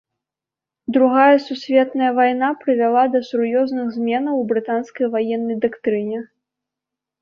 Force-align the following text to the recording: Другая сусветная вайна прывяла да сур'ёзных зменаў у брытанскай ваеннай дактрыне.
Другая 0.95 1.35
сусветная 1.47 2.09
вайна 2.21 2.49
прывяла 2.65 3.05
да 3.19 3.23
сур'ёзных 3.29 3.87
зменаў 4.01 4.35
у 4.43 4.51
брытанскай 4.57 5.07
ваеннай 5.17 5.57
дактрыне. 5.65 6.19